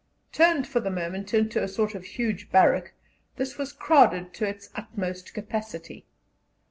Turned 0.31 0.65
for 0.67 0.79
the 0.79 0.89
moment 0.89 1.31
into 1.31 1.61
a 1.61 1.67
sort 1.67 1.93
of 1.93 2.03
huge 2.05 2.49
barrack, 2.51 2.93
this 3.35 3.59
was 3.59 3.71
crowded 3.71 4.33
to 4.33 4.47
its 4.49 4.71
utmost 4.73 5.35
capacity. 5.35 6.07